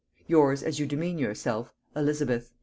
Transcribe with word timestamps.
"Yours 0.25 0.63
as 0.63 0.79
you 0.79 0.87
demean 0.87 1.19
yourself, 1.19 1.71
"ELIZABETH." 1.95 2.49